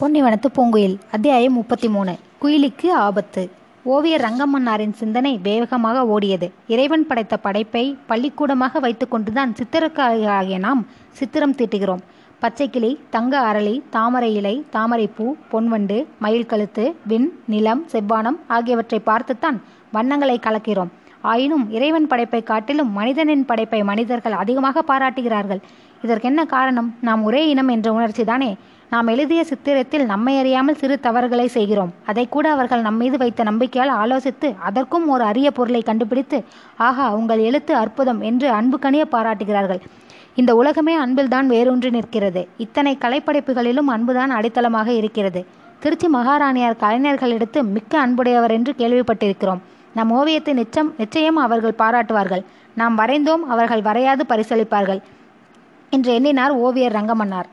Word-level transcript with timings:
பொன்னிவனத்து 0.00 0.48
பூங்குயில் 0.56 0.98
அத்தியாயம் 1.10 1.52
முப்பத்தி 1.52 1.88
மூணு 1.88 2.12
குயிலிக்கு 2.42 2.90
ஆபத்து. 2.90 3.50
ஓவியர் 3.82 4.20
ரங்கமன்னாரின் 4.20 4.92
சிந்தனை 4.92 5.40
வேகமாக 5.42 6.04
ஓடியது. 6.04 6.50
இறைவன் 6.66 7.06
படைத்த 7.06 7.36
படைப்பை 7.36 7.96
பள்ளிக்கூடமாக 8.06 8.80
வைத்துக்கொண்டுதான் 8.80 9.54
சித்திரக்காரியாகிய 9.60 10.58
நாம் 10.58 10.86
சித்திரம் 11.10 11.54
தீட்டுகிறோம். 11.54 12.04
பச்சைக்கிளி 12.42 12.98
தங்க 13.10 13.40
அரளி 13.52 13.82
தாமரை 13.90 14.34
இலை 14.34 14.64
தாமரைப்பூ 14.70 15.34
பொன்வண்டு 15.52 16.06
மயில் 16.18 16.46
கழுத்து 16.46 16.94
விண் 17.06 17.32
நிலம் 17.46 17.86
செவ்வானம் 17.92 18.38
ஆகியவற்றை 18.46 18.98
பார்த்துத்தான் 18.98 19.62
வண்ணங்களை 19.92 20.38
கலக்கிறோம். 20.38 20.94
ஆயினும் 21.20 21.70
இறைவன் 21.70 22.06
படைப்பை 22.06 22.42
காட்டிலும் 22.42 22.92
மனிதனின் 22.92 23.44
படைப்பை 23.44 23.82
மனிதர்கள் 23.82 24.32
அதிகமாக 24.32 24.82
பாராட்டுகிறார்கள். 24.82 25.60
இதற்கென்ன 26.02 26.44
காரணம்? 26.44 26.94
நாம் 27.00 27.24
ஒரே 27.24 27.48
இனம் 27.48 27.68
என்ற 27.68 27.92
உணர்ச்சி 27.92 28.24
தானே 28.24 28.56
நாம் 28.90 29.06
எழுதிய 29.06 29.44
சித்திரத்தில் 29.44 30.04
நம்மை 30.04 30.38
அறியாமல் 30.38 30.74
சிறு 30.74 31.00
தவறுகளை 31.00 31.46
செய்கிறோம். 31.46 31.92
அதை 32.06 32.28
கூட 32.28 32.50
அவர்கள் 32.50 32.80
நம்மீது 32.80 33.16
வைத்த 33.18 33.44
நம்பிக்கையால் 33.44 33.92
ஆலோசித்து 34.02 34.56
அதற்கும் 34.58 35.08
ஒரு 35.08 35.24
அரிய 35.24 35.50
பொருளை 35.50 35.82
கண்டுபிடித்து 35.82 36.44
ஆஹா 36.76 37.14
உங்கள் 37.14 37.38
எழுத்து 37.38 37.74
அற்புதம் 37.74 38.20
என்று 38.20 38.50
அன்பு 38.50 38.78
கனிய 38.78 39.04
பாராட்டுகிறார்கள். 39.04 39.80
இந்த 40.34 40.54
உலகமே 40.54 40.96
அன்பில்தான் 40.96 41.46
வேரூன்றி 41.46 41.90
நிற்கிறது. 41.90 42.48
இத்தனை 42.56 42.98
கலைப்படைப்புகளிலும் 43.00 43.90
அன்புதான் 43.94 44.30
அடித்தளமாக 44.30 44.86
இருக்கிறது. 44.86 45.46
திருச்சி 45.80 46.08
மகாராணியார் 46.08 46.80
கலைஞர்களிடத்து 46.80 47.62
மிக்க 47.62 48.00
அன்புடையவர் 48.00 48.50
என்று 48.50 48.74
கேள்விப்பட்டிருக்கிறோம். 48.78 49.58
நம் 49.98 50.10
ஓவியத்தை 50.10 50.52
நிச்சம் 50.54 50.90
நிச்சயம் 50.98 51.38
அவர்கள் 51.46 51.78
பாராட்டுவார்கள். 51.78 52.44
நாம் 52.74 52.98
வரைந்தோம் 52.98 53.44
அவர்கள் 53.54 53.86
வரையாது 53.88 54.24
பரிசளிப்பார்கள். 54.28 55.00
என்று 55.90 56.10
எண்ணினார் 56.14 56.52
ஓவியர் 56.64 56.96
ரங்கமன்னார். 56.98 57.48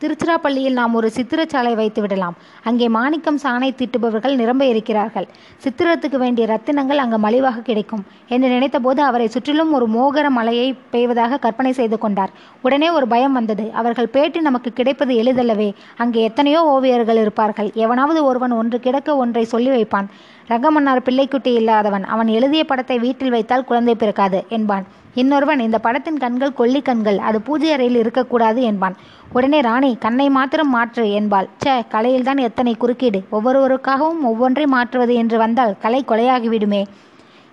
திருச்சிராப்பள்ளியில் 0.00 0.76
நாம் 0.78 0.94
ஒரு 0.94 1.08
சித்திரச்சாலை 1.14 1.72
வைத்து 1.74 2.00
விடலாம். 2.00 2.34
அங்கே 2.68 2.86
மாணிக்கம் 2.88 3.40
சாணை 3.42 3.70
தீட்டுபவர்கள் 3.78 4.36
நிரம்ப 4.36 4.64
இருக்கிறார்கள். 4.66 5.26
சித்திரத்துக்கு 5.64 6.18
வேண்டிய 6.24 6.44
ரத்தினங்கள் 6.46 7.02
அங்கு 7.04 7.18
மலிவாக 7.18 7.62
கிடைக்கும் 7.62 8.04
என்று 8.28 8.48
நினைத்தபோது 8.48 9.02
அவரை 9.02 9.26
சுற்றிலும் 9.28 9.72
ஒரு 9.72 9.86
மோகர 9.86 10.28
மலையை 10.30 10.68
பெய்வதாக 10.90 11.38
கற்பனை 11.38 11.72
செய்து 11.72 11.98
கொண்டார். 11.98 12.32
உடனே 12.62 12.90
ஒரு 12.90 13.08
பயம் 13.08 13.32
வந்தது. 13.32 13.66
அவர்கள் 13.72 14.12
பேட்டி 14.16 14.40
நமக்கு 14.40 14.72
கிடைப்பது 14.72 15.14
எளிதல்லவே. 15.14 15.74
அங்கே 15.96 16.22
எத்தனையோ 16.22 16.62
ஓவியர்கள் 16.74 17.22
இருப்பார்கள். 17.24 17.70
எவனாவது 17.74 18.24
ஒருவன் 18.24 18.56
ஒன்று 18.60 18.80
கிடக்க 18.80 19.16
ஒன்றை 19.16 19.44
சொல்லி 19.54 19.70
வைப்பான். 19.70 20.08
ரங்கமன்னார் 20.48 21.06
பிள்ளைக்குட்டி 21.08 21.52
இல்லாதவன். 21.62 22.04
அவன் 22.04 22.28
எழுதிய 22.38 22.64
படத்தை 22.64 22.98
வீட்டில் 22.98 23.34
வைத்தால் 23.36 23.64
குழந்தை 23.64 23.94
பிறக்காது 23.94 24.40
என்பான். 24.48 24.86
இன்னொருவன் 25.20 25.60
இந்த 25.60 25.78
படத்தின் 25.78 26.18
கண்கள் 26.22 26.56
கொல்லி 26.58 26.80
கண்கள் 26.80 27.18
அது 27.28 27.38
பூஜை 27.46 27.68
அறையில் 27.72 27.98
இருக்கக்கூடாது 28.02 28.60
என்பான். 28.62 28.96
உடனே 29.32 29.60
ராணி 29.60 29.90
கண்ணை 30.04 30.26
மாத்திரம் 30.36 30.70
மாற்று 30.70 31.04
என்பாள். 31.12 31.48
சே 31.62 31.74
கலையில்தான் 31.94 32.40
எத்தனை 32.48 32.72
குறுக்கீடு. 32.74 33.20
ஒவ்வொருவருக்காகவும் 33.32 34.22
ஒவ்வொன்றை 34.30 34.66
மாற்றுவது 34.66 35.14
என்று 35.14 35.38
வந்தால் 35.38 35.74
கலை 35.78 36.00
கொலையாகிவிடுமே. 36.08 36.82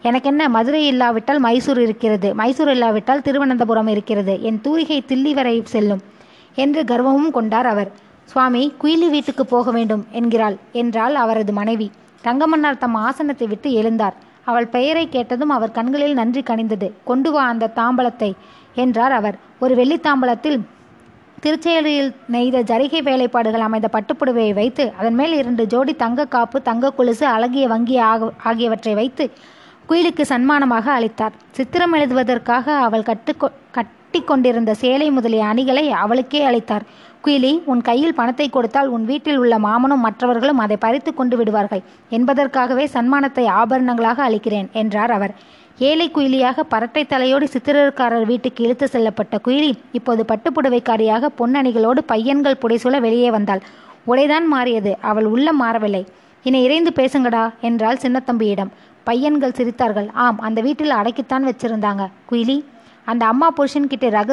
எனக்கென்ன 0.02 0.49
மதுரை 0.55 0.81
இல்லாவிட்டால் 0.88 1.39
மைசூர் 1.39 1.81
இருக்கிறது. 1.81 2.30
மைசூர் 2.41 2.72
இல்லாவிட்டால் 2.75 3.25
திருவனந்தபுரம் 3.27 3.89
இருக்கிறது. 3.95 4.35
என் 4.41 4.61
தூரிகை 4.61 5.00
தில்லி 5.07 5.33
வரை 5.33 5.55
செல்லும் 5.73 6.03
என்று 6.63 6.83
கர்வமும் 6.83 7.35
கொண்டார் 7.38 7.69
அவர். 7.73 7.91
சுவாமி 8.31 8.63
குயிலி 8.81 9.09
வீட்டுக்கு 9.09 9.45
போக 9.45 9.72
வேண்டும் 9.72 10.05
என்கிறாள் 10.11 10.59
என்றாள் 10.81 11.16
அவரது 11.23 11.53
மனைவி. 11.53 11.89
தங்கமன்னார் 12.23 12.83
தம் 12.83 13.00
ஆசனத்தை 13.07 13.47
விட்டு 13.47 13.69
எழுந்தார். 13.81 14.16
அவள் 14.49 14.67
பெயரை 14.75 15.05
கேட்டதும் 15.15 15.53
அவர் 15.55 15.75
கண்களில் 15.77 16.19
நன்றி 16.19 16.41
கனிந்தது. 16.49 16.88
கொண்டு 17.09 17.29
வா 17.31 17.43
அந்த 17.53 17.71
தாம்பலத்தை 17.79 18.31
என்றார் 18.83 19.15
அவர். 19.19 19.38
ஒரு 19.63 19.73
வெள்ளித்தாம்பலத்தில் 19.81 20.57
திருச்சேரியில் 21.43 22.11
நெய்த 22.33 22.61
ஜரிகை 22.69 23.01
வேலைப்பாடுகள் 23.07 23.66
அமைந்த 23.66 23.88
பட்டுப்புடவையை 23.95 24.53
வைத்து 24.59 24.83
அதன் 24.99 25.17
மேல் 25.19 25.33
இரண்டு 25.41 25.63
ஜோடி 25.73 25.93
தங்க 26.03 26.25
காப்பு 26.35 26.57
தங்க 26.69 26.91
கொலுசு 26.97 27.25
அழகிய 27.33 27.66
வங்கி 27.73 27.97
ஆக 28.11 28.29
ஆகியவற்றை 28.49 28.93
வைத்து 29.01 29.25
குயிலுக்கு 29.89 30.23
சன்மானமாக 30.29 30.85
அளித்தார். 30.97 31.35
சித்திரம் 31.57 31.94
எழுதுவதற்காக 31.94 32.75
அவள் 32.85 33.07
கட்டு 33.09 33.34
கட்டி 33.78 34.19
கொண்டிருந்த 34.22 34.72
சேலை 34.81 35.07
முதலிய 35.17 35.44
அணிகளை 35.51 35.85
அவளுக்கே 36.03 36.41
அளித்தார். 36.50 36.85
குயிலி 37.25 37.52
உன் 37.72 37.81
கையில் 37.81 38.16
பணத்தை 38.18 38.46
கொடுத்தால் 38.50 38.90
உன் 38.96 39.06
வீட்டில் 39.09 39.40
உள்ள 39.41 39.56
மாமனும் 39.59 40.03
மற்றவர்களும் 40.06 40.59
அதை 40.63 40.75
பறித்து 40.78 41.12
கொண்டு 41.13 41.36
விடுவார்கள். 41.38 41.81
என்பதற்காகவே 42.09 42.86
சன்மானத்தை 42.96 43.46
ஆபரணங்களாக 43.59 44.19
அளிக்கிறேன் 44.28 44.68
என்றார் 44.81 45.12
அவர். 45.12 45.34
ஏழை 45.80 46.08
குயிலியாக 46.16 46.64
பரட்டை 46.74 47.03
தலையோடு 47.06 47.46
சித்திரக்காரர் 47.53 48.28
வீட்டுக்கு 48.31 48.62
இழுத்து 48.64 48.88
செல்லப்பட்ட 48.91 49.38
குயிலி 49.47 49.72
இப்போது 49.91 50.22
பட்டுப்புடவைக்காரியாக 50.31 51.30
பொன்னணிகளோடு 51.40 52.03
பையன்கள் 52.12 52.62
புடைசூழ 52.62 53.00
வெளியே 53.00 53.31
வந்தாள். 53.38 53.64
உடைதான் 54.12 54.47
மாறியது 54.53 54.94
அவள் 55.12 55.28
உள்ளம் 55.34 55.59
மாறவில்லை. 55.64 56.03
இனி 56.46 56.59
இறைந்து 56.64 56.91
பேசுங்கடா 56.96 57.44
என்றாள் 57.62 58.02
சின்னத்தம்பியிடம். 58.03 58.72
பையன்கள் 59.03 59.58
சிரித்தார்கள். 59.58 60.08
ஆம் 60.25 60.40
அந்த 60.40 60.59
வீட்டில் 60.62 60.97
அடக்கித்தான் 61.00 61.47
வச்சிருந்தாங்க. 61.50 62.03
குயிலி 62.30 62.58
அந்த 63.11 63.23
அம்மா 63.31 63.47
புருஷன் 63.57 63.91
கிட்ட 63.91 64.23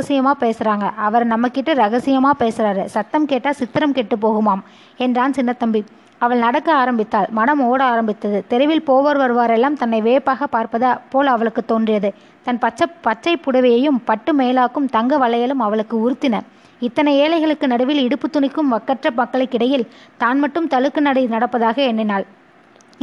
பேசுகிறாங்க 0.44 0.86
அவர் 1.06 1.26
நம்மக்கிட்ட 1.32 1.72
ரகசியமாக 1.82 2.34
பேசுகிறாரு 2.44 2.84
சத்தம் 2.94 3.26
கேட்டால் 3.26 3.58
சித்திரம் 3.60 3.96
கெட்டு 3.98 4.16
போகுமாம் 4.16 4.62
என்றான் 4.96 5.36
சின்னத்தம்பி. 5.38 5.82
அவள் 6.18 6.38
நடக்க 6.38 6.68
ஆரம்பித்தாள். 6.74 7.28
மனம் 7.38 7.62
ஓட 7.68 7.80
ஆரம்பித்தது. 7.84 8.44
தெருவில் 8.48 8.84
போவர் 8.88 9.20
வருவாரெல்லாம் 9.22 9.78
தன்னை 9.80 10.00
வேப்பாக 10.00 10.46
பார்ப்பதா 10.52 10.90
போல் 11.12 11.26
அவளுக்கு 11.26 11.62
தோன்றியது. 11.64 12.10
தன் 12.46 12.58
பச்சை 12.58 12.86
பச்சை 13.06 13.32
புடவையையும் 13.46 13.98
பட்டு 14.04 14.32
மேலாக்கும் 14.40 14.90
தங்க 14.96 15.18
வளையலும் 15.18 15.64
அவளுக்கு 15.66 15.96
உறுத்தின. 16.04 16.40
இத்தனை 16.80 17.12
ஏழைகளுக்கு 17.18 17.66
நடுவில் 17.66 18.04
இடுப்பு 18.06 18.28
துணிக்கும் 18.28 18.72
வக்கற்ற 18.72 19.10
மக்களுக்கிடையில் 19.16 19.88
தான் 20.22 20.38
மட்டும் 20.38 20.66
தழுக்கு 20.66 21.00
நடை 21.00 21.24
நடப்பதாக 21.26 21.76
எண்ணினாள். 21.90 22.26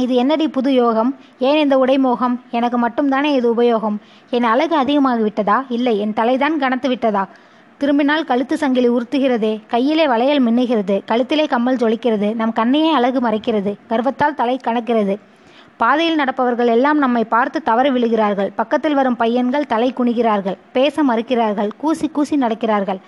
இது 0.00 0.14
என்னடி 0.14 0.48
புது 0.48 0.72
யோகம்? 0.72 1.16
ஏன் 1.38 1.58
இந்த 1.58 1.76
உடைமோகம்? 1.78 2.40
எனக்கு 2.50 2.78
மட்டும்தானே 2.80 3.30
இது 3.34 3.48
உபயோகம். 3.54 3.96
என் 4.30 4.48
அழகு 4.52 4.76
அதிகமாகி 4.76 5.22
விட்டதா? 5.22 5.64
இல்லை 5.68 5.98
என் 5.98 6.12
தலைதான் 6.12 6.58
கனத்து 6.60 6.88
விட்டதா? 6.88 7.24
திரும்பினால் 7.78 8.24
கழுத்து 8.24 8.56
சங்கிலி 8.56 8.88
உறுத்துகிறதே. 8.88 9.60
கையிலே 9.66 10.08
வளையல் 10.08 10.44
மின்னுகிறது. 10.44 10.96
கழுத்திலே 11.08 11.48
கம்மல் 11.48 11.76
ஜொலிக்கிறது. 11.76 12.34
நம் 12.34 12.52
கண்ணையே 12.52 12.92
அழகு 12.92 13.20
மறைக்கிறது. 13.20 13.74
கர்வத்தால் 13.88 14.34
தலை 14.34 14.56
கணக்கிறது 14.64 15.16
பாதையில் 15.76 16.18
நடப்பவர்கள் 16.18 16.66
எல்லாம் 16.66 16.98
நம்மை 16.98 17.24
பார்த்து 17.24 17.62
தவறு 17.62 17.90
விழுகிறார்கள். 17.92 18.50
பக்கத்தில் 18.56 18.94
வரும் 18.94 19.16
பையன்கள் 19.16 19.66
தலை 19.66 19.94
குனிகிறார்கள். 19.98 20.56
பேச 20.72 21.02
மறுக்கிறார்கள். 21.02 21.70
கூசி 21.76 22.08
கூசி 22.08 22.36
நடக்கிறார்கள். 22.36 23.00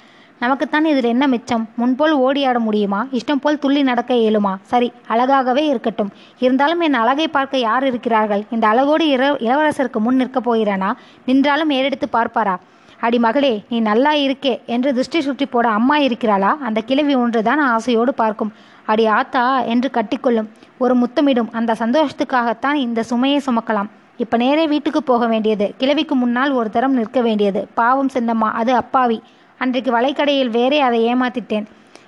நமக்குத்தான் 0.42 0.84
இதில் 0.84 1.04
என்ன 1.04 1.26
மிச்சம்? 1.26 1.68
முன்போல் 1.76 2.14
ஓடியாட 2.18 2.58
முடியுமா? 2.58 3.06
இஷ்டம் 3.12 3.40
போல் 3.40 3.58
துள்ளி 3.58 3.82
நடக்க 3.82 4.14
இயலுமா? 4.14 4.54
சரி 4.62 4.92
அழகாகவே 5.08 5.56
இருக்கட்டும். 5.56 6.10
இருந்தாலும் 6.38 6.80
என் 6.80 6.94
அழகை 6.94 7.28
பார்க்க 7.28 7.58
யார் 7.58 7.86
இருக்கிறார்கள்? 7.86 8.42
இந்த 8.50 8.66
அழகோடு 8.66 9.04
இர 9.04 9.22
இளவரசருக்கு 9.48 9.98
முன் 9.98 10.16
நிற்கப் 10.16 10.44
போகிறானா? 10.44 10.96
நின்றாலும் 11.26 11.70
ஏறெடுத்து 11.70 12.08
பார்ப்பாரா? 12.10 12.58
அடி 13.00 13.18
மகளே 13.18 13.62
நீ 13.68 13.80
நல்லா 13.80 14.12
இருக்கே 14.12 14.64
என்று 14.64 14.94
திருஷ்டி 14.94 15.20
சுற்றி 15.20 15.46
போட 15.46 15.68
அம்மா 15.68 15.96
இருக்கிறாளா? 15.96 16.56
அந்த 16.62 16.80
கிழவி 16.80 17.14
ஒன்றுதான் 17.14 17.60
ஆசையோடு 17.60 18.14
பார்க்கும். 18.14 18.52
அடி 18.86 19.06
ஆத்தா 19.06 19.60
என்று 19.60 19.90
கட்டிக்கொள்ளும். 19.94 20.48
ஒரு 20.78 20.96
முத்தமிடும். 20.96 21.52
அந்த 21.52 21.76
சந்தோஷத்துக்காகத்தான் 21.78 22.74
இந்த 22.74 23.02
சுமையை 23.02 23.40
சுமக்கலாம். 23.46 23.90
இப்ப 24.16 24.36
நேரே 24.36 24.66
வீட்டுக்கு 24.66 25.02
போக 25.02 25.26
வேண்டியது. 25.26 25.74
கிழவிக்கு 25.78 26.14
முன்னால் 26.14 26.50
ஒரு 26.50 26.70
தரம் 26.70 26.92
நிற்க 26.92 27.20
வேண்டியது. 27.20 27.68
பாவம் 27.74 28.10
சின்னம்மா 28.14 28.50
அது 28.52 28.74
அப்பாவி. 28.74 29.22
அன்றைக்கு 29.62 29.90
வளைக்கடையில் 29.92 30.50
வேறே 30.50 30.80
அதை 30.80 31.00
ஏமாத்திட்டேன். 31.14 31.66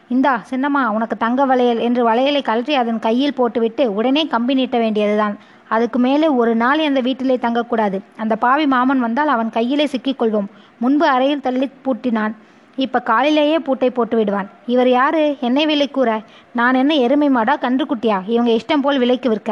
இந்தா 0.08 0.32
சின்னம்மா 0.50 0.82
உனக்கு 0.96 1.16
தங்க 1.16 1.44
வளையல் 1.44 1.78
என்று 1.78 2.02
வளையலை 2.08 2.42
கழற்றி 2.42 2.74
அதன் 2.74 2.98
கையில் 2.98 3.34
போட்டுவிட்டு 3.34 3.84
உடனே 3.94 4.22
கம்பி 4.26 4.54
நீட்ட 4.54 4.78
வேண்டியதுதான். 4.78 5.34
அதுக்கு 5.68 5.98
மேலே 5.98 6.26
ஒரு 6.40 6.54
நாள் 6.54 6.78
அந்த 6.78 7.00
வீட்டிலே 7.00 7.36
தங்கக்கூடாது. 7.36 7.98
அந்த 8.16 8.36
பாவி 8.36 8.66
மாமன் 8.66 9.00
வந்தால் 9.00 9.28
அவன் 9.28 9.50
கையிலே 9.50 9.86
சிக்கிக்கொள்வோம். 9.94 10.48
முன்பு 10.78 11.06
அறையில் 11.06 11.40
தள்ளி 11.40 11.68
பூட்டினான். 11.84 12.34
இப்ப 12.76 13.02
காலிலேயே 13.10 13.58
பூட்டை 13.58 13.90
போட்டு 13.90 14.16
விடுவான். 14.16 14.48
இவர் 14.66 14.90
யாரு? 14.90 15.36
என்னை 15.40 15.66
விலை 15.66 15.88
கூற? 15.88 16.20
நான் 16.52 16.74
என்ன 16.74 16.94
எருமை 16.94 17.28
மாடா 17.28 17.54
கன்றுக்குட்டியா? 17.56 18.18
இவங்க 18.26 18.50
இஷ்டம் 18.50 18.84
போல் 18.86 18.98
விலைக்கு 18.98 19.28
விற்க. 19.28 19.50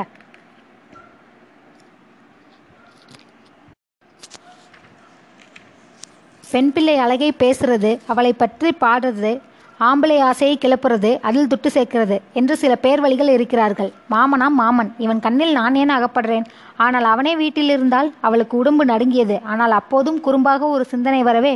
பெண் 6.53 6.71
பிள்ளை 6.75 6.95
அழகை 7.05 7.29
பேசுறது 7.43 7.91
அவளை 8.13 8.33
பற்றி 8.33 8.71
பாடுறது 8.85 9.33
ஆம்பளை 9.81 10.17
ஆசையை 10.27 10.57
கிளப்புறது 10.63 11.11
அதில் 11.29 11.49
துட்டு 11.53 11.69
சேர்க்கிறது 11.77 12.17
என்று 12.39 12.55
சில 12.63 12.73
பேர் 12.83 13.01
வழிகள் 13.05 13.31
இருக்கிறார்கள். 13.37 13.89
மாமனாம் 14.13 14.57
மாமன் 14.61 14.91
இவன் 15.05 15.23
கண்ணில் 15.27 15.55
நான் 15.59 15.79
ஏன் 15.83 15.95
அகப்படுறேன்? 15.97 16.45
ஆனால் 16.85 17.07
அவனே 17.13 17.33
வீட்டில் 17.43 17.71
இருந்தால் 17.75 18.09
அவளுக்கு 18.27 18.55
உடம்பு 18.63 18.85
நடுங்கியது. 18.93 19.37
ஆனால் 19.53 19.75
அப்போதும் 19.79 20.21
குறும்பாக 20.27 20.69
ஒரு 20.75 20.85
சிந்தனை 20.93 21.23
வரவே 21.29 21.55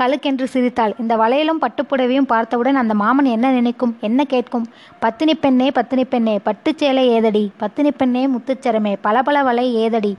கழுக்கென்று 0.00 0.46
சிரித்தாள். 0.54 0.94
இந்த 1.02 1.14
வளையலும் 1.22 1.62
பட்டுப்புடவையும் 1.64 2.30
பார்த்தவுடன் 2.34 2.80
அந்த 2.82 2.94
மாமன் 3.02 3.28
என்ன 3.34 3.50
நினைக்கும் 3.58 3.96
என்ன 4.08 4.24
கேட்கும்? 4.34 4.66
பத்தினி 5.04 5.34
பெண்ணே 5.44 5.68
பத்தினி 5.80 6.04
பெண்ணே 6.14 6.36
பட்டுச்சேலை 6.48 7.04
ஏதடி? 7.18 7.44
பத்தினி 7.64 7.92
பெண்ணே 8.00 8.24
முத்துச்சரமே 8.34 8.94
பல 9.08 9.22
பல 9.28 9.42
வலை 9.50 9.66
ஏதடி? 9.84 10.14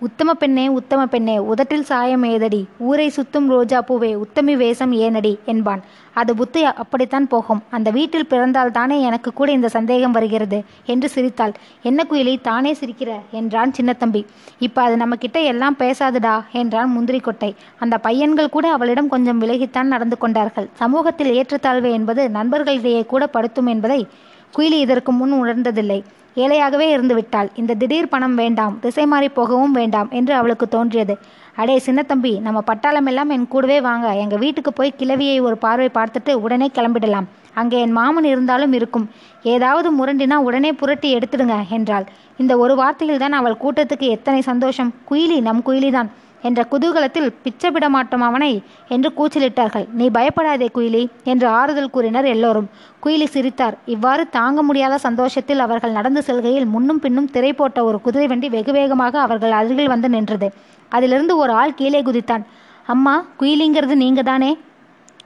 உத்தம 0.00 0.34
பெண்ணே 0.34 0.68
உத்தம 0.68 1.06
பெண்ணே 1.06 1.38
உதட்டில் 1.38 1.82
சாயம் 1.82 2.24
ஏதடி? 2.24 2.66
ஊரை 2.78 3.12
சுத்தும் 3.16 3.46
ரோஜா 3.46 3.84
பூவே 3.88 4.14
உத்தமி 4.14 4.56
வேஷம் 4.56 4.92
ஏனடி? 4.92 5.38
என்பான். 5.44 5.82
அது 6.14 6.36
புத்தி 6.36 6.64
அப்படித்தான் 6.64 7.28
போகும். 7.28 7.62
அந்த 7.70 7.90
வீட்டில் 7.90 8.26
பிறந்தால் 8.26 8.70
தானே 8.70 9.00
எனக்கு 9.00 9.32
கூட 9.32 9.52
இந்த 9.52 9.68
சந்தேகம் 9.68 10.10
வருகிறது? 10.10 10.64
என்று 10.84 11.08
சிரித்தாள். 11.08 11.52
என்ன 11.82 12.06
குயிலி 12.10 12.40
தானே 12.40 12.72
சிரிக்கிற? 12.72 13.10
என்றான் 13.30 13.72
சின்னத்தம்பி. 13.80 14.24
இப்போ 14.58 14.82
அது 14.82 14.96
நம்ம 14.96 15.16
கிட்ட 15.16 15.40
எல்லாம் 15.40 15.76
பேசாதுடா 15.78 16.44
என்றான் 16.52 16.90
முந்திரி 16.90 17.18
கொட்டை. 17.18 17.54
அந்த 17.78 17.98
பையன்கள் 17.98 18.48
கூட 18.48 18.72
அவளிடம் 18.72 19.08
கொஞ்சம் 19.08 19.42
விலகித்தான் 19.42 19.92
நடந்து 19.94 20.18
கொண்டார்கள். 20.18 20.68
சமூகத்தில் 20.72 21.34
ஏற்றத்தாழ்வு 21.34 21.92
என்பது 21.92 22.30
நண்பர்களிடையே 22.34 23.06
கூட 23.06 23.26
படுத்தும் 23.26 23.66
என்பதை 23.66 24.08
குயிலி 24.56 24.78
இதற்கு 24.84 25.10
முன் 25.12 25.34
உணர்ந்ததில்லை. 25.42 25.98
ஏழையாகவே 26.36 26.86
இருந்து 26.94 27.14
விட்டாள் 27.14 27.48
இந்த 27.60 27.72
திடீர் 27.74 28.08
பணம் 28.08 28.34
வேண்டாம். 28.34 28.74
திசை 28.80 29.04
மாறி 29.06 29.28
போகவும் 29.28 29.74
வேண்டாம் 29.78 30.08
என்று 30.18 30.32
அவளுக்கு 30.34 30.66
தோன்றியது. 30.68 31.14
அடே 31.56 31.76
சின்னத்தம்பி 31.86 32.32
நம்ம 32.46 32.58
பட்டாளமெல்லாம் 32.66 33.30
என் 33.36 33.46
கூடவே 33.48 33.78
வாங்க. 33.80 34.06
எங்க 34.22 34.36
வீட்டுக்கு 34.36 34.72
போய் 34.72 34.98
கிழவியை 35.00 35.36
ஒரு 35.46 35.56
பார்வை 35.64 35.88
பார்த்துட்டு 35.98 36.34
உடனே 36.44 36.68
கிளம்பிடலாம். 36.78 37.28
அங்கே 37.60 37.76
என் 37.84 37.96
மாமன் 37.98 38.28
இருந்தாலும் 38.32 38.74
இருக்கும். 38.78 39.06
ஏதாவது 39.54 39.88
முரண்டினா 39.98 40.36
உடனே 40.48 40.72
புரட்டி 40.72 41.08
எடுத்துடுங்க 41.16 41.56
என்றாள். 41.78 42.06
இந்த 42.42 42.52
ஒரு 42.64 42.74
வார்த்தையில் 42.82 43.22
தான் 43.24 43.38
அவள் 43.40 43.60
கூட்டத்துக்கு 43.64 44.08
எத்தனை 44.16 44.40
சந்தோஷம். 44.50 44.92
குயிலி 45.10 45.38
நம் 45.48 45.62
குயிலிதான். 45.66 46.10
என்ற 46.42 46.60
குதூகலத்தில் 46.70 47.28
பிச்சை 47.44 47.70
விடமாட்டோம் 47.70 48.24
அவனை 48.28 48.50
என்று 48.94 49.10
கூச்சலிட்டார்கள். 49.18 49.86
நீ 49.98 50.06
பயப்படாதே 50.16 50.68
குயிலி 50.76 51.02
என்று 51.32 51.46
ஆறுதல் 51.58 51.92
கூறினர் 51.94 52.28
எல்லோரும். 52.34 52.68
குயிலி 53.04 53.26
சிரித்தார். 53.34 53.76
இவ்வாறு 53.94 54.24
தாங்க 54.38 54.62
முடியாத 54.62 54.98
சந்தோஷத்தில் 55.06 55.64
அவர்கள் 55.66 55.96
நடந்து 55.98 56.22
செல்கையில் 56.22 56.66
முன்னும் 56.66 57.02
பின்னும் 57.04 57.30
திரை 57.36 57.52
போட்ட 57.52 57.84
ஒரு 57.84 58.00
குதிரை 58.00 58.26
வண்டி 58.26 58.48
வெகு 58.48 58.72
வேகமாக 58.72 59.20
அவர்கள் 59.20 59.56
அருகில் 59.60 59.92
வந்து 59.94 60.08
நின்றது. 60.08 60.50
அதிலிருந்து 60.88 61.36
ஒரு 61.36 61.52
ஆள் 61.52 61.78
கீழே 61.80 62.02
குதித்தான். 62.02 62.44
அம்மா 62.86 63.14
குயிலிங்கிறது 63.40 63.96
நீங்க 64.04 64.22
தானே 64.22 64.50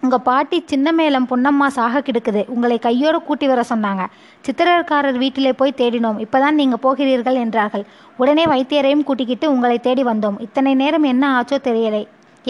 உங்கள் 0.05 0.25
பாட்டி 0.27 0.57
சின்ன 0.71 0.89
மேளம் 0.93 1.27
பொன்னம்மா 1.31 1.67
சாக 1.77 2.01
கிடக்குது. 2.01 2.41
உங்களை 2.55 2.77
கையோடு 2.79 3.19
கூட்டி 3.23 3.47
வர 3.47 3.61
சொன்னாங்க. 3.69 4.03
சித்திரக்காரர் 4.47 5.19
வீட்டிலே 5.23 5.53
போய் 5.53 5.79
தேடினோம். 5.79 6.19
இப்போதான் 6.25 6.59
நீங்கள் 6.61 6.83
போகிறீர்கள் 6.83 7.39
என்றார்கள். 7.45 7.85
உடனே 8.17 8.45
வைத்தியரையும் 8.45 9.07
கூட்டிக்கிட்டு 9.09 9.49
உங்களை 9.55 9.79
தேடி 9.79 10.05
வந்தோம். 10.05 10.37
இத்தனை 10.41 10.75
நேரம் 10.83 11.07
என்ன 11.13 11.25
ஆச்சோ 11.39 11.59
தெரியலை. 11.69 12.03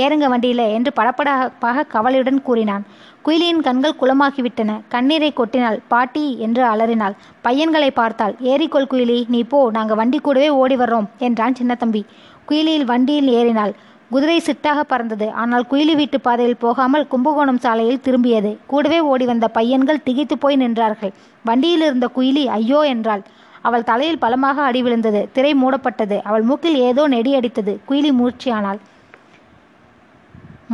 ஏறுங்க 0.04 0.26
வண்டியில 0.32 0.62
என்று 0.76 0.92
படப்படப்பாக 0.96 1.86
கவலையுடன் 1.94 2.42
கூறினான். 2.42 2.84
குயிலியின் 3.26 3.64
கண்கள் 3.68 3.98
குளமாகிவிட்டன. 4.00 4.80
கண்ணீரை 4.88 5.32
கொட்டினாள். 5.36 5.80
பாட்டி 5.88 6.26
என்று 6.38 6.64
அலறினாள். 6.72 7.16
பையன்களை 7.42 7.90
பார்த்தாள். 8.02 8.36
ஏறிக்கொள் 8.52 8.92
குயிலி 8.92 9.18
நீ 9.28 9.42
போ. 9.44 9.60
நாங்கள் 9.78 10.00
வண்டி 10.02 10.18
கூடவே 10.18 10.48
ஓடி 10.62 10.76
வர்றோம் 10.76 11.10
என்றான் 11.18 11.58
சின்னத்தம்பி. 11.60 12.04
குயிலியில் 12.48 12.90
வண்டியில் 12.92 13.30
ஏறினாள். 13.40 13.74
குதிரை 14.14 14.36
சிட்டாக 14.46 14.80
பறந்தது. 14.80 15.26
ஆனால் 15.42 15.64
குயிலி 15.70 15.94
வீட்டு 16.00 16.18
பாதையில் 16.20 16.60
போகாமல் 16.64 17.06
கும்பகோணம் 17.12 17.62
சாலையில் 17.64 18.02
திரும்பியது. 18.06 18.50
கூடவே 18.72 18.98
ஓடி 19.12 19.24
வந்த 19.30 19.46
பையன்கள் 19.48 20.04
திகைத்து 20.08 20.36
போய் 20.38 20.60
நின்றார்கள். 20.62 21.12
வண்டியில் 21.44 21.84
இருந்த 21.88 22.08
குயிலி 22.16 22.44
ஐயோ 22.58 22.80
என்றாள். 22.94 23.22
அவள் 23.68 23.86
தலையில் 23.90 24.20
பலமாக 24.24 24.62
அடி 24.62 24.80
விழுந்தது. 24.82 25.20
திரை 25.36 25.52
மூடப்பட்டது. 25.62 26.16
அவள் 26.28 26.44
மூக்கில் 26.50 26.78
ஏதோ 26.88 27.02
நெடி 27.14 27.32
அடித்தது. 27.38 27.72
குயிலி 27.88 28.10
மூர்ச்சியானாள். 28.20 28.80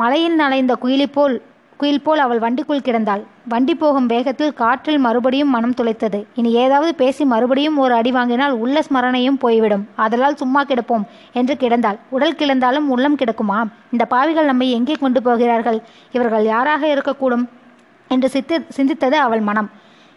மலையில் 0.01 0.37
நனைந்த 0.43 0.73
குயிலி 0.83 1.07
போல் 1.17 1.37
குயில் 1.81 2.03
போல் 2.03 2.19
அவள் 2.19 2.39
வண்டிக்குள் 2.39 2.85
கிடந்தாள். 2.85 3.23
வண்டி 3.49 3.75
போகும் 3.75 4.07
வேகத்தில் 4.07 4.55
காற்றில் 4.55 4.99
மறுபடியும் 4.99 5.49
மனம் 5.49 5.75
துளைத்தது. 5.75 6.19
இனி 6.35 6.51
ஏதாவது 6.53 6.95
பேசி 6.95 7.25
மறுபடியும் 7.25 7.79
ஒரு 7.79 7.95
அடி 7.95 8.11
வாங்கினால் 8.13 8.53
உள்ள 8.53 8.83
ஸ்மரணையும் 8.89 9.39
போய்விடும். 9.39 9.85
அதனால் 9.97 10.37
சும்மா 10.37 10.65
கிடப்போம் 10.65 11.05
என்று 11.33 11.55
கிடந்தாள். 11.55 11.99
உடல் 12.09 12.37
கிடந்தாலும் 12.39 12.89
உள்ளம் 12.89 13.17
கிடக்குமா? 13.17 13.61
இந்த 13.93 14.05
பாவிகள் 14.05 14.45
நம்மை 14.45 14.71
எங்கே 14.71 14.93
கொண்டு 14.93 15.23
போகிறார்கள்? 15.23 15.81
இவர்கள் 16.13 16.45
யாராக 16.45 16.87
இருக்கக்கூடும்? 16.87 17.47
என்று 18.09 18.29
சித்தி 18.29 18.57
சிந்தித்தது 18.77 19.19
அவள் 19.27 19.41
மனம். 19.41 19.71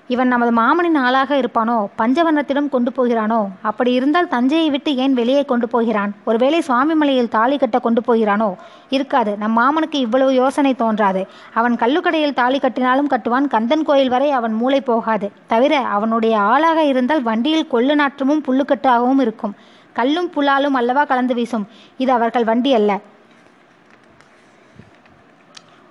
இவன் 0.08 0.28
நமது 0.28 0.52
மாமனின் 0.52 0.98
ஆளாக 0.98 1.36
இருப்பானோ? 1.36 1.86
பஞ்சவர்ணத்திடம் 1.98 2.70
கொண்டு 2.70 2.92
போகிறானோ? 2.92 3.48
அப்படி 3.62 3.92
இருந்தால் 3.92 4.28
தஞ்சையை 4.28 4.70
விட்டு 4.70 4.96
ஏன் 4.96 5.14
வெளியே 5.14 5.46
கொண்டு 5.46 5.68
போகிறான்? 5.68 6.14
ஒருவேளை 6.26 6.64
சுவாமிமலையில் 6.68 7.28
தாலி 7.28 7.58
கட்ட 7.58 7.80
கொண்டு 7.80 8.02
போகிறானோ? 8.02 8.56
இருக்காது. 8.90 9.38
நம் 9.38 9.58
மாமனுக்கு 9.58 9.96
இவ்வளவு 9.96 10.34
யோசனை 10.34 10.76
தோன்றாது. 10.76 11.28
அவன் 11.54 11.76
கல்லுக்கடையில் 11.76 12.34
தாலி 12.34 12.60
கட்டினாலும் 12.60 13.10
கட்டுவான். 13.10 13.48
கந்தன் 13.48 13.84
கோயில் 13.84 14.10
வரை 14.10 14.32
அவன் 14.32 14.54
மூளை 14.54 14.82
போகாது. 14.82 15.32
தவிர 15.48 15.80
அவனுடைய 15.80 16.40
ஆளாக 16.40 16.84
இருந்தால் 16.84 17.22
வண்டியில் 17.22 17.68
கொள்ளு 17.72 17.96
நாற்றமும் 17.96 18.44
புல்லுக்கட்டாகவும் 18.48 19.20
இருக்கும். 19.20 19.56
கல்லும் 19.94 20.32
புலாலும் 20.36 20.76
அல்லவா 20.76 21.04
கலந்து 21.04 21.34
வீசும்? 21.34 21.68
இது 21.98 22.12
அவர்கள் 22.12 22.44
வண்டி 22.44 22.74
அல்ல. 22.74 23.00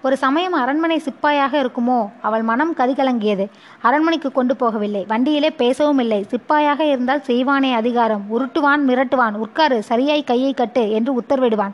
ஒரு 0.03 0.17
சமயம் 0.17 0.53
அரண்மனை 0.53 1.03
சிப்பாயாக 1.05 1.53
இருக்குமோ? 1.53 2.09
அவள் 2.23 2.43
மனம் 2.43 2.75
கதிகலங்கியது. 2.75 3.47
அரண்மனைக்கு 3.83 4.33
கொண்டு 4.33 4.55
போகவில்லை. 4.55 5.07
வண்டியிலே 5.07 5.51
பேசவும் 5.51 5.99
இல்லை. 5.99 6.27
சிப்பாயாக 6.31 6.81
இருந்தால் 6.81 7.23
செய்வானே 7.27 7.73
அதிகாரம். 7.73 8.23
உருட்டுவான் 8.39 8.81
மிரட்டுவான். 8.87 9.35
உட்காரு 9.35 9.83
சரியாய் 9.83 10.25
கையை 10.25 10.55
கட்டு 10.55 10.91
என்று 10.91 11.21
உத்தரவிடுவான். 11.21 11.71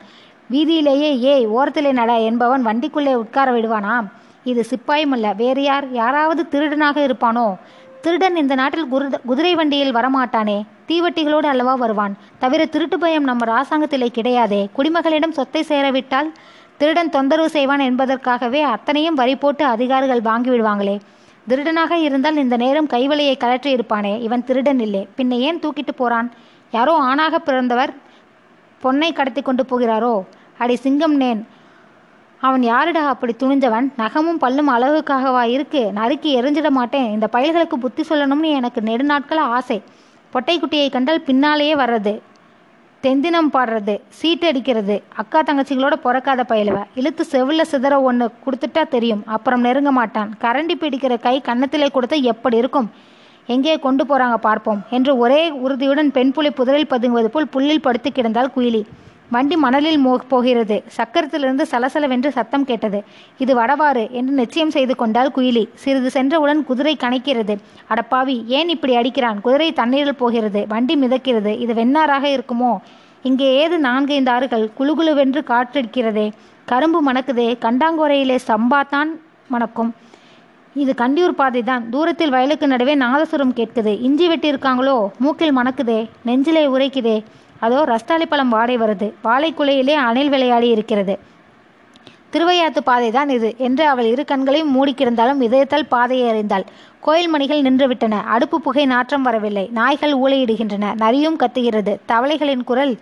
வீதியிலேயே 0.51 1.19
ஏய் 1.19 1.49
ஓரத்திலே 1.49 1.93
நட 1.93 2.19
என்பவன் 2.19 2.67
வண்டிக்குள்ளே 2.67 3.15
உட்கார 3.15 3.51
விடுவானாம் 3.51 4.07
இது 4.45 4.65
சிப்பாயும் 4.71 5.11
அல்ல 5.11 5.33
வேறு 5.33 5.63
யார்? 5.63 5.93
யாராவது 5.93 6.47
திருடனாக 6.51 7.11
இருப்பானோ? 7.11 7.55
திருடன் 8.01 8.37
இந்த 8.37 8.55
நாட்டில் 8.55 8.87
குரு- 8.93 9.21
குதிரை 9.27 9.55
வண்டியில் 9.55 9.95
வரமாட்டானே? 9.95 10.63
தீவட்டிகளோடு 10.89 11.47
அல்லவா 11.47 11.75
வருவான்? 11.75 12.17
தவிர 12.39 12.67
திருட்டு 12.67 12.99
பயம் 12.99 13.25
நம்ம 13.25 13.47
ராசாங்கத்திலே 13.47 14.07
கிடையாதே. 14.15 14.67
குடிமகளிடம் 14.77 15.31
சொத்தை 15.31 15.63
சேரவிட்டால் 15.63 16.33
திருடன் 16.79 17.11
தொந்தரவு 17.11 17.49
செய்வான் 17.49 17.79
என்பதற்காகவே 17.79 18.63
அத்தனையும் 18.63 19.15
வரி 19.15 19.37
போட்டு 19.37 19.65
அதிகாரிகள் 19.65 20.21
வாங்கி 20.21 20.51
விடுவாங்களே. 20.51 21.01
திருடனாக 21.49 21.91
இருந்தால் 21.91 22.37
இந்த 22.37 22.57
நேரம் 22.57 22.89
கைவலையை 22.89 23.37
கழற்றி 23.37 23.75
இருப்பானே. 23.75 24.21
இவன் 24.21 24.45
திருடன் 24.45 24.81
இல்லை. 24.81 25.09
பின்ன 25.17 25.31
ஏன் 25.31 25.59
தூக்கிட்டு 25.59 25.93
போறான்? 25.97 26.33
யாரோ 26.71 26.97
ஆணாக 26.97 27.39
பிறந்தவர் 27.39 27.95
பொன்னை 28.83 29.13
கடத்தி 29.13 29.43
கொண்டு 29.43 29.65
போகிறாரோ? 29.65 30.25
அடி 30.59 30.77
சிங்கம் 30.77 31.21
நேன். 31.21 31.43
அவன் 32.41 32.63
யாரிடா 32.63 33.09
அப்படி 33.09 33.35
துணிஞ்சவன்? 33.39 33.93
நகமும் 33.97 34.41
பல்லும் 34.41 34.71
அழகுக்காகவா 34.71 35.43
இருக்கு? 35.43 35.91
நறுக்கி 35.95 36.41
எரிஞ்சிட 36.41 36.69
மாட்டேன். 36.69 37.13
இந்த 37.13 37.29
பயல்களுக்கு 37.33 37.75
புத்தி 37.75 38.05
சொல்லணும்னு 38.09 38.51
எனக்கு 38.55 38.81
நெடுநாட்கள் 38.81 39.39
ஆசை. 39.39 39.83
பொட்டைக்குட்டியை 40.33 40.91
கண்டால் 40.91 41.21
பின்னாலேயே 41.21 41.75
வர்றது. 41.75 42.21
தெந்தினம் 43.05 43.51
பாடுறது 43.55 43.95
சீட்டு 44.19 44.47
அடிக்கிறது 44.51 44.95
அக்கா 45.23 45.41
தங்கச்சிகளோட 45.49 45.97
பிறக்காத 46.05 46.45
பயிலுவ. 46.53 46.79
இழுத்து 47.01 47.25
செவில்ல 47.33 47.65
சிதற 47.73 47.95
ஒன்று 48.09 48.27
கொடுத்துட்டா 48.45 48.83
தெரியும். 48.95 49.23
அப்புறம் 49.37 49.63
நெருங்க 49.67 49.91
மாட்டான். 49.99 50.31
கரண்டி 50.45 50.75
பிடிக்கிற 50.81 51.17
கை 51.27 51.35
கன்னத்திலே 51.49 51.89
கொடுத்தா 51.97 52.17
எப்படி 52.33 52.57
இருக்கும்? 52.63 52.89
எங்கே 53.55 53.75
கொண்டு 53.85 54.05
போறாங்க 54.05 54.39
பார்ப்போம். 54.49 54.81
என்று 54.97 55.13
ஒரே 55.25 55.41
உறுதியுடன் 55.65 56.11
பெண் 56.17 56.33
புலி 56.33 56.51
புதரில் 56.61 56.91
பதுங்குவது 56.95 57.31
போல் 57.35 57.53
புல்லில் 57.55 57.85
படுத்து 57.87 58.11
கிடந்தாள் 58.11 58.55
குயிலி. 58.57 58.83
வண்டி 59.31 59.57
மணலில் 59.57 60.07
மோ 60.07 60.15
போகிறது. 60.15 60.85
சக்கரத்திலிருந்து 60.97 61.65
சலசலவென்று 61.71 62.29
சத்தம் 62.29 62.65
கேட்டது. 62.65 63.05
இது 63.39 63.55
வடவாறு 63.55 64.11
என்று 64.11 64.33
நிச்சயம் 64.33 64.71
செய்து 64.71 64.97
கொண்டாள் 64.97 65.31
குயிலி. 65.37 65.69
சிறிது 65.75 66.11
சென்றவுடன் 66.11 66.65
குதிரை 66.65 66.97
கனைக்கிறது 67.01 67.57
அடப்பாவி 67.89 68.47
ஏன் 68.47 68.69
இப்படி 68.69 68.97
அடிக்கிறான்? 68.97 69.41
குதிரை 69.41 69.73
தண்ணீரில் 69.73 70.15
போகிறது. 70.15 70.67
வண்டி 70.69 70.97
மிதக்கிறது. 70.97 71.59
இது 71.59 71.75
வெண்ணாராக 71.75 72.27
இருக்குமோ? 72.29 72.77
இங்கே 73.23 73.55
ஏது 73.55 73.79
நான்கைந்து 73.79 74.31
ஆறுகள்? 74.31 74.71
குழுகுழுவென்று 74.79 75.43
காற்றடிக்கிறதே. 75.49 76.33
கரும்பு 76.65 77.13
மணக்குதே. 77.13 77.49
கண்டாங்கோரையிலே 77.61 78.39
சம்பாத்தான் 78.47 79.11
மணக்கும். 79.49 79.95
இது 80.75 80.95
கண்டியூர் 80.99 81.39
பாதை 81.41 81.63
தான். 81.63 81.91
தூரத்தில் 81.91 82.31
வயலுக்கு 82.31 82.67
நடுவே 82.67 82.97
நாதசுரம் 82.97 83.57
கேட்குது. 83.57 84.01
இஞ்சி 84.01 84.29
வெட்டியிருக்காங்களோ? 84.29 85.09
மூக்கில் 85.19 85.57
மணக்குதே. 85.57 86.09
நெஞ்சிலே 86.23 86.67
உரைக்குதே. 86.67 87.25
அதோ 87.61 87.79
ரஸ்தாளி 87.85 88.27
பழம் 88.29 88.49
வாடை 88.49 88.77
வருது. 88.79 89.09
வாழைக்குலையிலே 89.25 89.95
அணில் 90.09 90.29
விளையாடி 90.29 90.69
இருக்கிறது. 90.69 91.17
திருவையாத்து 92.33 92.81
பாதை 92.85 93.11
தான் 93.11 93.29
இது 93.29 93.55
என்று 93.59 93.87
அவள் 93.87 94.05
இரு 94.05 94.25
கண்களையும் 94.25 94.73
மூடிக்கிடந்தாலும் 94.75 95.41
இதயத்தால் 95.41 95.87
பாதையை 95.89 96.31
அறிந்தாள். 96.31 96.65
கோயில் 97.01 97.29
மணிகள் 97.29 97.63
நின்றுவிட்டன 97.63 98.21
அடுப்பு 98.35 98.61
புகை 98.61 98.87
நாற்றம் 98.87 99.23
வரவில்லை. 99.23 99.69
நாய்கள் 99.73 100.15
ஊளையிடுகின்றன. 100.15 100.95
நரியும் 100.95 101.39
கத்துகிறது. 101.39 101.95
தவளைகளின் 102.09 102.65
குரல் 102.65 102.95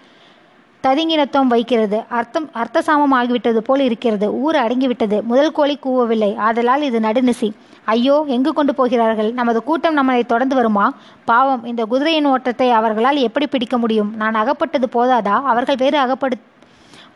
ததிங்கினத்தம் 0.87 1.53
வைக்கிறது. 1.53 1.99
அர்த்தம் 2.09 2.51
அர்த்தசாமம் 2.55 3.15
ஆகிவிட்டது 3.19 3.57
போல் 3.59 3.81
இருக்கிறது. 3.81 4.27
ஊர் 4.41 4.57
அடங்கிவிட்டது. 4.57 5.23
முதல் 5.23 5.53
கோழி 5.53 5.79
கூவவில்லை. 5.85 6.37
ஆதலால் 6.37 6.83
இது 6.83 6.99
நடுநிசி. 7.01 7.49
ஐயோ 7.85 8.25
எங்கு 8.27 8.53
கொண்டு 8.53 8.75
போகிறார்கள்? 8.75 9.33
நமது 9.33 9.63
கூட்டம் 9.63 9.97
நம்மளை 9.99 10.27
தொடர்ந்து 10.27 10.55
வருமா? 10.55 10.93
பாவம் 11.25 11.65
இந்த 11.65 11.85
குதிரையின் 11.85 12.25
ஓட்டத்தை 12.25 12.71
அவர்களால் 12.71 13.17
எப்படி 13.17 13.47
பிடிக்க 13.47 13.79
முடியும்? 13.79 14.13
நான் 14.17 14.35
அகப்பட்டது 14.35 14.89
போதாதா? 14.93 15.43
அவர்கள் 15.53 15.77
வேறு 15.79 15.99
அகப்படு 15.99 16.39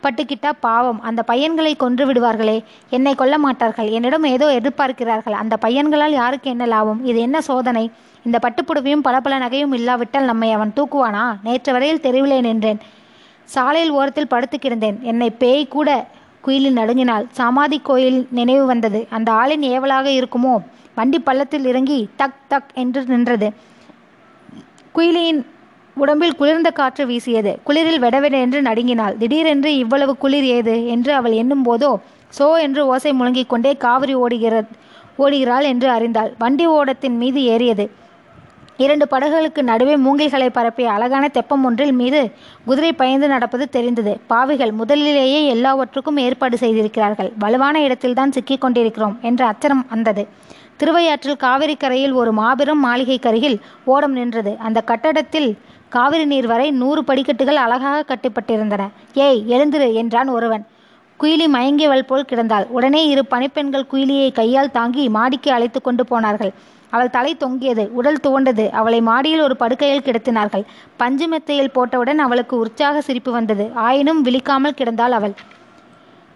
பட்டுக்கிட்டா 0.04 0.50
பாவம். 0.60 1.00
அந்த 1.00 1.22
பையன்களை 1.22 1.76
கொன்று 1.76 2.04
விடுவார்களே. 2.12 2.58
என்னை 2.90 3.14
கொல்ல 3.14 3.38
மாட்டார்கள். 3.38 3.88
என்னிடம் 3.88 4.24
ஏதோ 4.24 4.46
எதிர்பார்க்கிறார்கள். 4.46 5.36
அந்த 5.42 5.56
பையன்களால் 5.60 6.18
யாருக்கு 6.22 6.50
என்ன 6.50 6.66
லாபம்? 6.66 7.04
இது 7.04 7.20
என்ன 7.20 7.40
சோதனை? 7.40 7.90
இந்த 8.22 8.38
பட்டுப்புடவையும் 8.42 9.04
பல 9.08 9.20
பல 9.20 9.38
நகையும் 9.38 9.74
இல்லாவிட்டால் 9.74 10.24
நம்மை 10.24 10.52
அவன் 10.52 10.72
தூக்குவானா? 10.76 11.36
நேற்று 11.44 11.72
வரையில் 11.72 12.00
தெருவிலே 12.00 12.40
நின்றேன். 12.40 12.80
சாலையில் 13.54 13.94
ஓரத்தில் 13.98 14.32
படுத்து 14.32 14.56
கிடந்தேன். 14.56 14.98
என்னை 15.10 15.28
பேய் 15.42 15.72
கூட 15.74 15.90
குயிலில் 16.44 16.76
நடுங்கினாள் 16.76 17.24
சமாதி 17.38 17.78
கோயில் 17.88 18.20
நினைவு 18.38 18.64
வந்தது. 18.66 19.00
அந்த 19.16 19.28
ஆளின் 19.40 19.64
ஏவலாக 19.72 20.06
இருக்குமோ? 20.18 20.54
வண்டி 20.94 21.18
பள்ளத்தில் 21.18 21.66
இறங்கி 21.70 21.98
தக் 22.20 22.40
தக் 22.50 22.70
என்று 22.74 23.00
நின்றது. 23.04 23.48
குயிலியின் 24.94 25.40
உடம்பில் 25.96 26.38
குளிர்ந்த 26.40 26.68
காற்று 26.70 27.04
வீசியது. 27.06 27.52
குளிரில் 27.66 28.02
வெடவெட 28.04 28.34
என்று 28.44 28.60
நடுங்கினாள் 28.62 29.16
திடீரென்று 29.22 29.70
இவ்வளவு 29.76 30.12
குளிர் 30.16 30.48
ஏது? 30.58 30.74
என்று 30.86 31.12
அவள் 31.14 31.38
எண்ணும் 31.40 31.66
போதோ 31.68 31.92
சோ 32.38 32.46
என்று 32.66 32.82
ஓசை 32.86 33.12
முழங்கிக் 33.12 33.50
கொண்டே 33.52 33.72
காவிரி 33.84 34.14
ஓடுகிற 34.14 34.54
ஓடுகிறாள் 35.18 35.66
என்று 35.72 35.88
அறிந்தாள். 35.90 36.30
வண்டி 36.38 36.66
ஓடத்தின் 36.68 37.16
மீது 37.22 37.40
ஏறியது. 37.54 37.84
இரண்டு 38.84 39.06
படகுகளுக்கு 39.08 39.62
நடுவே 39.62 39.94
மூங்கில்களை 39.96 40.46
பரப்பிய 40.48 40.90
அழகான 40.90 41.24
தெப்பம் 41.28 41.64
ஒன்றில் 41.64 41.92
மீது 41.92 42.20
குதிரை 42.64 42.92
பயந்து 42.92 43.28
நடப்பது 43.28 43.68
தெரிந்தது. 43.68 44.12
பாவிகள் 44.26 44.72
முதலிலேயே 44.72 45.40
எல்லாவற்றுக்கும் 45.46 46.16
ஏற்பாடு 46.16 46.56
செய்திருக்கிறார்கள். 46.56 47.30
வலுவான 47.38 47.82
இடத்தில்தான் 47.82 48.32
சிக்கிக் 48.32 48.60
கொண்டிருக்கிறோம் 48.60 49.18
என்ற 49.22 49.50
அச்சரம் 49.50 49.84
வந்தது. 49.90 50.24
திருவையாற்றில் 50.76 51.36
காவிரி 51.36 51.76
கரையில் 51.76 52.12
ஒரு 52.12 52.32
மாபெரும் 52.32 52.80
மாளிகை 52.80 53.18
கருகில் 53.18 53.58
ஓடம் 53.84 54.12
நின்றது. 54.12 54.54
அந்த 54.58 54.80
கட்டடத்தில் 54.80 55.50
காவிரி 55.88 56.24
நீர் 56.24 56.46
வரை 56.46 56.70
நூறு 56.70 57.04
படிக்கட்டுகள் 57.04 57.62
அழகாக 57.66 58.04
கட்டப்பட்டிருந்தன. 58.08 58.82
ஏய் 59.14 59.44
எழுந்திரு 59.48 59.92
என்றான் 59.92 60.28
ஒருவன். 60.28 60.66
குயிலி 61.20 61.46
மயங்கியவள் 61.54 62.08
போல் 62.10 62.28
கிடந்தாள். 62.28 62.66
உடனே 62.78 63.06
இரு 63.06 63.22
பணிப்பெண்கள் 63.26 63.90
குயிலியை 63.92 64.32
கையால் 64.32 64.70
தாங்கி 64.70 65.08
மாடிக்கு 65.08 65.50
அழைத்து 65.52 65.80
கொண்டு 65.80 66.04
போனார்கள். 66.06 66.52
அவள் 66.94 67.14
தலை 67.16 67.32
தொங்கியது 67.42 67.84
உடல் 67.98 68.22
துவண்டது. 68.24 68.66
அவளை 68.80 69.00
மாடியில் 69.08 69.46
ஒரு 69.46 69.56
படுக்கையில் 69.62 70.06
கிடத்தினார்கள். 70.06 70.64
பஞ்சு 71.02 71.28
மெத்தையில் 71.32 71.74
போட்டவுடன் 71.76 72.20
அவளுக்கு 72.26 72.56
உற்சாக 72.64 73.00
சிரிப்பு 73.08 73.32
வந்தது. 73.38 73.66
ஆயினும் 73.86 74.22
விழிக்காமல் 74.28 74.78
கிடந்தாள் 74.80 75.16
அவள். 75.18 75.34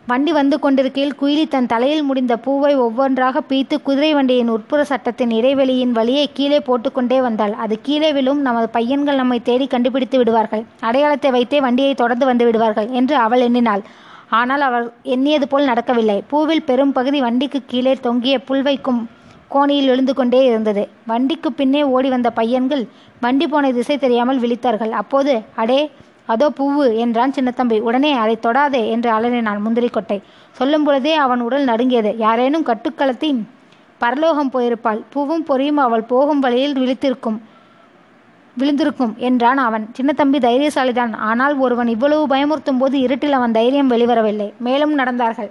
வண்டி 0.09 0.33
வந்து 0.39 0.57
கொண்டிருக்கையில் 0.63 1.15
குயிலி 1.21 1.45
தன் 1.53 1.69
தலையில் 1.71 2.03
முடிந்த 2.09 2.35
பூவை 2.47 2.73
ஒவ்வொன்றாக 2.87 3.41
பீத்து 3.51 3.77
குதிரை 3.87 4.11
வண்டியின் 4.17 4.51
உட்புற 4.55 4.81
சட்டத்தின் 4.91 5.33
இடைவெளியின் 5.39 5.95
வழியே 5.99 6.25
கீழே 6.39 6.59
போட்டுக்கொண்டே 6.67 7.19
வந்தாள். 7.27 7.55
அது 7.65 7.75
கீழே 7.87 8.11
விழும் 8.19 8.41
நமது 8.49 8.69
பையன்கள் 8.77 9.21
நம்மை 9.23 9.39
தேடி 9.49 9.67
கண்டுபிடித்து 9.75 10.19
விடுவார்கள். 10.23 10.65
அடையாளத்தை 10.89 11.31
வைத்தே 11.37 11.61
வண்டியை 11.67 11.95
தொடர்ந்து 12.03 12.29
வந்து 12.31 12.47
விடுவார்கள் 12.49 12.91
என்று 13.01 13.17
அவள் 13.25 13.45
எண்ணினாள். 13.49 13.85
ஆனால் 14.41 14.65
அவள் 14.69 14.87
எண்ணியது 15.15 15.49
போல் 15.49 15.71
நடக்கவில்லை. 15.71 16.19
பூவில் 16.31 16.67
பெரும் 16.69 16.95
பகுதி 16.99 17.19
வண்டிக்கு 17.21 17.61
கீழே 17.73 17.95
தொங்கிய 18.07 18.37
புல்வைக்கும் 18.49 19.03
கோணியில் 19.55 19.91
விழுந்து 19.93 20.15
கொண்டே 20.19 20.41
இருந்தது. 20.51 20.83
வண்டிக்கு 21.11 21.51
பின்னே 21.61 21.83
ஓடி 21.95 22.09
வந்த 22.15 22.31
பையன்கள் 22.39 22.85
வண்டி 23.25 23.47
போன 23.53 23.71
திசை 23.79 23.97
தெரியாமல் 24.05 24.43
விழித்தார்கள். 24.45 24.93
அப்போது 25.03 25.35
அடே 25.63 25.81
அதோ 26.33 26.47
பூவு 26.59 26.85
என்றான் 27.05 27.35
சின்னத்தம்பி. 27.37 27.79
உடனே 27.89 28.13
அதை 28.21 28.37
தொடாதே 28.45 28.83
என்று 28.95 29.09
அலறினான் 29.17 29.65
முந்திரிக்கொட்டை. 29.65 30.19
சொல்லும் 30.59 30.85
பொழுதே 30.87 31.15
அவன் 31.25 31.43
உடல் 31.47 31.67
நடுங்கியது. 31.71 32.13
யாரேனும் 32.27 32.69
கட்டுக்களத்தி 32.71 33.31
பரலோகம் 34.03 34.53
போயிருப்பாள். 34.55 35.01
பூவும் 35.13 35.45
பொறியும் 35.49 35.83
அவள் 35.85 36.09
போகும் 36.13 36.41
வழியில் 36.45 36.79
விழித்திருக்கும் 36.81 37.37
விழுந்திருக்கும் 38.57 39.13
என்றான் 39.29 39.61
அவன். 39.67 39.85
சின்னத்தம்பி 39.97 40.39
தைரியசாலிதான். 40.47 41.13
ஆனால் 41.29 41.55
ஒருவன் 41.65 41.93
இவ்வளவு 41.95 42.25
பயமுறுத்தும் 42.33 42.81
போது 42.83 42.97
இருட்டில் 43.07 43.37
அவன் 43.39 43.57
தைரியம் 43.59 43.93
வெளிவரவில்லை. 43.93 44.49
மேலும் 44.67 44.95
நடந்தார்கள். 45.01 45.51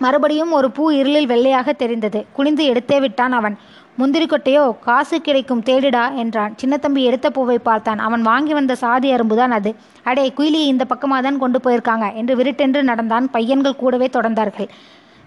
மறுபடியும் 0.00 0.52
ஒரு 0.52 0.70
பூ 0.70 0.90
இருளில் 0.90 1.26
வெள்ளையாக 1.26 1.72
தெரிந்தது. 1.72 2.20
குனிந்து 2.32 2.64
எடுத்தே 2.72 3.00
விட்டான் 3.00 3.32
அவன். 3.32 3.56
முந்திரி 3.98 4.26
கொட்டையோ 4.26 4.78
காசு 4.78 5.20
கிடைக்கும் 5.20 5.62
தேடுடா 5.66 6.14
என்றான். 6.14 6.54
சின்னத்தம்பி 6.62 7.02
எடுத்த 7.08 7.30
பூவை 7.30 7.58
பார்த்தான். 7.58 7.98
அவன் 7.98 8.22
வாங்கி 8.22 8.52
வந்த 8.52 8.74
சாதி 8.74 9.14
அரும்புதான் 9.14 9.54
அது. 9.58 9.74
அடே 10.02 10.32
குயிலியை 10.38 10.68
இந்த 10.72 10.84
பக்கமாக 10.84 11.22
தான் 11.22 11.38
கொண்டு 11.38 11.60
போயிருக்காங்க 11.64 12.14
என்று 12.14 12.36
விருட்டென்று 12.36 12.82
நடந்தான். 12.82 13.30
பையன்கள் 13.30 13.80
கூடவே 13.82 14.08
தொடர்ந்தார்கள். 14.12 14.68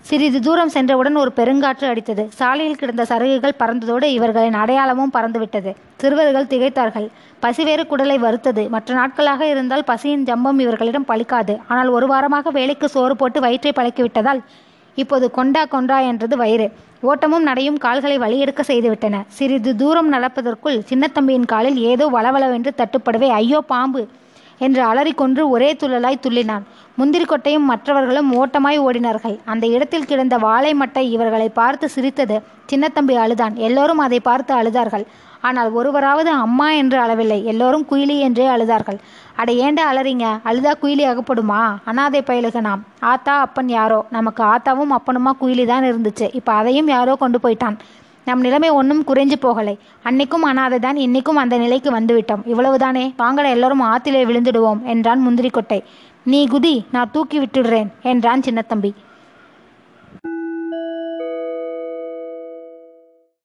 சிறிது 0.06 0.40
தூரம் 0.46 0.72
சென்றவுடன் 0.74 1.18
ஒரு 1.22 1.32
பெருங்காற்று 1.38 1.86
அடித்தது. 1.92 2.24
சாலையில் 2.38 2.78
கிடந்த 2.82 3.04
சருகுகள் 3.10 3.58
பறந்ததோடு 3.62 4.08
இவர்களின் 4.18 4.58
அடையாளமும் 4.62 5.14
பறந்துவிட்டது. 5.16 5.72
சிறுவர்கள் 6.02 6.50
திகைத்தார்கள். 6.52 7.08
பசி 7.44 7.64
வேறு 7.68 7.84
குடலை 7.90 8.18
வருத்தது 8.20 8.64
மற்ற 8.76 8.96
நாட்களாக 9.00 9.42
இருந்தால் 9.54 9.84
பசியின் 9.90 10.24
ஜம்பம் 10.30 10.60
இவர்களிடம் 10.66 11.08
பலிக்காது 11.10 11.56
ஆனால் 11.68 11.90
ஒரு 11.98 12.08
வாரமாக 12.12 12.52
வேலைக்கு 12.58 12.90
சோறு 12.96 13.16
போட்டு 13.22 13.42
வயிற்றை 13.46 13.74
பழக்கிவிட்டதால் 13.80 14.42
இப்போது 14.98 15.26
கொண்டா 15.32 15.64
கொண்டா 15.74 15.98
என்றது 16.12 16.36
வயிறு. 16.42 16.68
ஓட்டமும் 17.04 17.48
நடையும் 17.50 17.82
கால்களை 17.84 18.16
வழியெடுக்க 18.24 18.62
செய்துவிட்டன. 18.70 19.16
சிறிது 19.38 19.74
தூரம் 19.82 20.10
நடப்பதற்குள் 20.14 20.80
சின்னத்தம்பியின் 20.92 21.50
காலில் 21.54 21.78
ஏதோ 21.92 22.08
வளவளவென்று 22.16 22.74
தட்டுப்படவே 22.80 23.30
ஐயோ 23.40 23.60
பாம்பு! 23.74 24.02
என்று 24.58 24.82
அலறிக்கொன்று 24.84 25.50
ஒரே 25.50 25.70
துள்ளலாய் 25.74 26.24
துள்ளினான். 26.26 26.64
முந்திரிக்கொட்டையும் 27.00 27.70
மற்றவர்களும் 27.72 28.30
ஓட்டமாய் 28.34 28.80
ஓடினார்கள். 28.80 29.38
அந்த 29.46 29.68
இடத்தில் 29.68 30.06
கிடந்த 30.06 30.38
வாழை 30.38 30.74
மட்டை 30.74 31.04
இவர்களை 31.16 31.50
பார்த்து 31.50 31.90
சிரித்தது. 31.96 32.38
சின்னத்தம்பி 32.72 33.16
அழுதான். 33.24 33.56
எல்லோரும் 33.56 33.98
அதை 33.98 34.20
பார்த்து 34.20 34.54
அழுதார்கள். 34.56 35.06
ஆனால் 35.42 35.70
ஒருவராவது 35.72 36.30
அம்மா 36.30 36.72
என்று 36.72 36.98
அழவில்லை. 37.00 37.46
எல்லோரும் 37.46 37.86
குயிலி 37.92 38.16
என்றே 38.20 38.48
அழுதார்கள். 38.48 38.98
அட 39.36 39.52
ஏண்டா 39.52 39.84
அலறிங்க? 39.92 40.28
அழுதா 40.44 40.72
குயிலி 40.82 41.04
அகப்படுமா? 41.12 41.78
அனாதை 41.86 42.22
பயலுக 42.28 42.62
நாம். 42.62 42.84
ஆத்தா 43.00 43.40
அப்பன் 43.40 43.70
யாரோ? 43.70 44.06
நமக்கு 44.10 44.44
ஆத்தாவும் 44.44 44.96
அப்பனுமா 44.98 45.34
குயிலி 45.42 45.66
தான் 45.66 45.84
இருந்துச்சு. 45.84 46.30
இப்போ 46.34 46.54
அதையும் 46.54 46.88
யாரோ 46.88 47.16
கொண்டு 47.16 47.40
போயிட்டான். 47.44 47.78
நம் 48.28 48.40
நிலைமை 48.40 48.70
ஒன்றும் 48.70 49.04
குறைஞ்சு 49.08 49.38
போகலை. 49.42 49.74
அன்னைக்கும் 50.04 50.46
அனாதை 50.50 50.80
தான் 50.80 50.98
இன்னைக்கும் 50.98 51.42
அந்த 51.44 51.58
நிலைக்கு 51.58 51.90
வந்துவிட்டோம். 51.92 52.44
இவ்வளவுதானே? 52.54 53.04
வாங்கட 53.18 53.48
எல்லோரும் 53.50 53.82
ஆத்திலே 53.82 54.22
விழுந்துடுவோம் 54.30 54.82
என்றான் 54.84 55.22
முந்திரிக்கொட்டை. 55.28 55.80
நீ 56.24 56.48
குதி 56.52 56.74
நான் 56.92 57.12
தூக்கி 57.12 57.38
விட்டுடுறேன் 57.40 57.90
என்றான் 58.04 58.40
சின்னத்தம்பி. 58.40 58.92